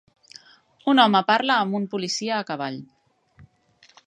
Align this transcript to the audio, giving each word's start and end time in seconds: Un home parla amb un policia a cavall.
Un 0.93 1.03
home 1.03 1.21
parla 1.29 1.59
amb 1.67 1.79
un 1.81 1.87
policia 1.95 2.35
a 2.39 2.49
cavall. 2.51 2.81